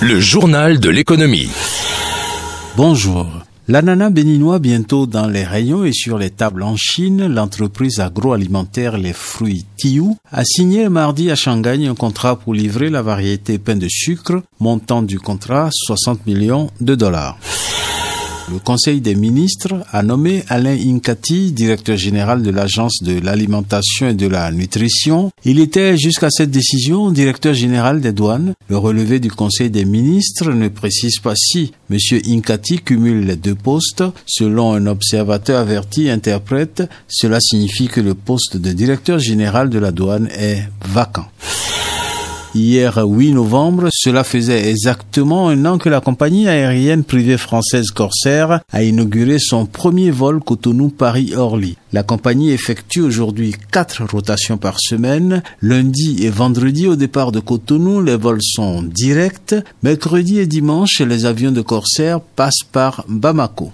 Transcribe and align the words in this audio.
Le 0.00 0.20
journal 0.20 0.78
de 0.78 0.90
l'économie. 0.90 1.50
Bonjour. 2.76 3.26
L'ananas 3.66 4.10
béninois 4.10 4.60
bientôt 4.60 5.08
dans 5.08 5.26
les 5.26 5.42
rayons 5.42 5.84
et 5.84 5.92
sur 5.92 6.18
les 6.18 6.30
tables 6.30 6.62
en 6.62 6.76
Chine, 6.76 7.26
l'entreprise 7.26 7.98
agroalimentaire 7.98 8.96
Les 8.96 9.12
Fruits 9.12 9.66
Tiou 9.76 10.16
a 10.30 10.44
signé 10.44 10.88
mardi 10.88 11.32
à 11.32 11.34
Shanghai 11.34 11.84
un 11.88 11.96
contrat 11.96 12.36
pour 12.36 12.54
livrer 12.54 12.90
la 12.90 13.02
variété 13.02 13.58
pain 13.58 13.74
de 13.74 13.88
sucre, 13.90 14.44
montant 14.60 15.02
du 15.02 15.18
contrat 15.18 15.68
60 15.72 16.26
millions 16.28 16.70
de 16.80 16.94
dollars. 16.94 17.36
Le 18.50 18.58
Conseil 18.58 19.02
des 19.02 19.14
ministres 19.14 19.74
a 19.92 20.02
nommé 20.02 20.42
Alain 20.48 20.76
Inkati, 20.76 21.52
directeur 21.52 21.98
général 21.98 22.42
de 22.42 22.50
l'Agence 22.50 23.02
de 23.02 23.20
l'alimentation 23.20 24.08
et 24.08 24.14
de 24.14 24.26
la 24.26 24.50
nutrition. 24.50 25.30
Il 25.44 25.60
était 25.60 25.98
jusqu'à 25.98 26.30
cette 26.30 26.50
décision 26.50 27.10
directeur 27.10 27.52
général 27.52 28.00
des 28.00 28.12
douanes. 28.12 28.54
Le 28.70 28.78
relevé 28.78 29.20
du 29.20 29.30
Conseil 29.30 29.68
des 29.68 29.84
ministres 29.84 30.50
ne 30.50 30.68
précise 30.68 31.18
pas 31.20 31.34
si 31.36 31.72
M. 31.90 31.98
Inkati 32.26 32.78
cumule 32.78 33.26
les 33.26 33.36
deux 33.36 33.54
postes. 33.54 34.04
Selon 34.26 34.72
un 34.72 34.86
observateur 34.86 35.60
averti 35.60 36.08
interprète, 36.08 36.82
cela 37.06 37.40
signifie 37.40 37.88
que 37.88 38.00
le 38.00 38.14
poste 38.14 38.56
de 38.56 38.72
directeur 38.72 39.18
général 39.18 39.68
de 39.68 39.78
la 39.78 39.90
douane 39.90 40.28
est 40.32 40.62
vacant. 40.86 41.26
Hier 42.54 42.96
8 42.96 43.32
novembre, 43.32 43.88
cela 43.92 44.24
faisait 44.24 44.70
exactement 44.70 45.48
un 45.48 45.66
an 45.66 45.76
que 45.76 45.90
la 45.90 46.00
compagnie 46.00 46.48
aérienne 46.48 47.04
privée 47.04 47.36
française 47.36 47.90
Corsair 47.90 48.60
a 48.72 48.82
inauguré 48.82 49.38
son 49.38 49.66
premier 49.66 50.10
vol 50.10 50.40
Cotonou-Paris-Orly. 50.40 51.76
La 51.92 52.02
compagnie 52.02 52.50
effectue 52.50 53.02
aujourd'hui 53.02 53.54
quatre 53.70 54.02
rotations 54.10 54.56
par 54.56 54.80
semaine. 54.80 55.42
Lundi 55.60 56.24
et 56.24 56.30
vendredi 56.30 56.86
au 56.86 56.96
départ 56.96 57.32
de 57.32 57.40
Cotonou, 57.40 58.00
les 58.00 58.16
vols 58.16 58.42
sont 58.42 58.82
directs. 58.82 59.54
Mercredi 59.82 60.38
et 60.38 60.46
dimanche, 60.46 61.00
les 61.00 61.26
avions 61.26 61.52
de 61.52 61.60
Corsair 61.60 62.20
passent 62.20 62.64
par 62.72 63.04
Bamako. 63.08 63.72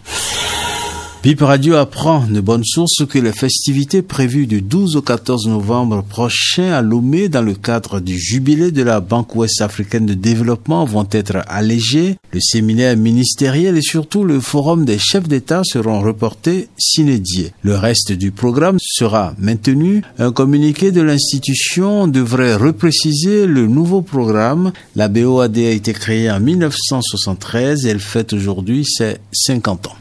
Bip 1.25 1.41
Radio 1.41 1.77
apprend 1.77 2.27
de 2.28 2.39
bonnes 2.42 2.67
sources 2.67 3.06
que 3.08 3.19
les 3.19 3.33
festivités 3.33 4.03
prévues 4.03 4.47
du 4.47 4.61
12 4.61 4.97
au 4.97 5.00
14 5.00 5.48
novembre 5.48 6.05
prochain 6.05 6.70
à 6.72 6.83
Lomé 6.83 7.30
dans 7.30 7.41
le 7.41 7.55
cadre 7.55 7.98
du 8.00 8.19
jubilé 8.19 8.70
de 8.70 8.83
la 8.83 9.00
Banque 9.00 9.34
ouest 9.34 9.62
africaine 9.62 10.05
de 10.05 10.12
développement 10.12 10.84
vont 10.84 11.08
être 11.11 11.39
allégées. 11.47 12.17
Le 12.30 12.41
séminaire 12.41 12.95
ministériel 12.98 13.78
et 13.78 13.83
surtout 13.83 14.22
le 14.22 14.39
forum 14.39 14.84
des 14.84 14.98
chefs 14.98 15.27
d'État 15.27 15.62
seront 15.64 16.02
reportés 16.02 16.69
s'inédiés. 16.77 17.52
Le 17.62 17.75
reste 17.75 18.12
du 18.12 18.30
programme 18.30 18.77
sera 18.78 19.33
maintenu. 19.39 20.02
Un 20.19 20.30
communiqué 20.30 20.92
de 20.92 21.00
l'institution 21.00 22.06
devrait 22.06 22.55
repréciser 22.55 23.47
le 23.47 23.67
nouveau 23.67 24.02
programme. 24.02 24.72
La 24.95 25.08
BOAD 25.08 25.56
a 25.56 25.70
été 25.70 25.95
créée 25.95 26.30
en 26.30 26.41
1973 26.41 27.86
et 27.86 27.89
elle 27.89 28.00
fête 28.00 28.34
aujourd'hui 28.34 28.84
ses 28.84 29.17
50 29.33 29.86
ans. 29.86 29.97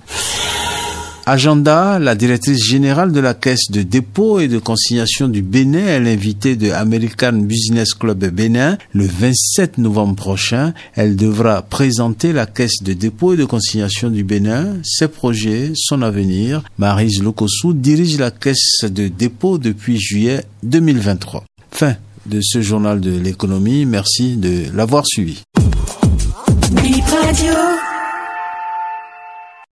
Agenda, 1.25 1.99
la 1.99 2.15
directrice 2.15 2.65
générale 2.65 3.13
de 3.13 3.21
la 3.21 3.33
Caisse 3.33 3.71
de 3.71 3.81
dépôt 3.81 4.41
et 4.41 4.49
de 4.49 4.59
consignation 4.59 5.29
du 5.29 5.41
Bénin 5.41 5.85
est 5.85 6.01
l'invitée 6.01 6.57
de 6.57 6.69
American 6.71 7.31
Business 7.33 7.93
Club 7.93 8.25
Bénin 8.25 8.77
le 8.93 9.07
27 9.07 9.77
novembre 9.77 10.15
prochain. 10.15 10.73
Elle 10.95 11.15
devra 11.15 11.61
présenter 11.61 12.33
la 12.33 12.45
Caisse 12.45 12.83
de 12.83 12.91
dépôt 12.91 13.35
et 13.35 13.37
de 13.37 13.45
consignation 13.45 14.09
du 14.09 14.25
Bénin, 14.25 14.75
ses 14.83 15.07
projets, 15.07 15.71
son 15.75 16.01
avenir. 16.01 16.61
Marise 16.77 17.23
Lokosu 17.23 17.73
dirige 17.73 18.19
la 18.19 18.31
Caisse 18.31 18.83
de 18.83 19.07
dépôt 19.07 19.57
depuis 19.57 19.97
juillet 19.97 20.43
2023. 20.63 21.45
Fin 21.71 21.95
de 22.25 22.41
ce 22.41 22.61
journal 22.61 22.99
de 22.99 23.17
l'économie. 23.17 23.85
Merci 23.85 24.35
de 24.35 24.65
l'avoir 24.75 25.05
suivi. 25.07 25.41